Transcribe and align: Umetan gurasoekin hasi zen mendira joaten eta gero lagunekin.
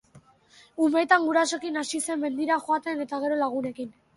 Umetan 0.85 1.27
gurasoekin 1.27 1.77
hasi 1.83 2.01
zen 2.07 2.23
mendira 2.25 2.59
joaten 2.71 3.07
eta 3.07 3.25
gero 3.27 3.41
lagunekin. 3.45 3.97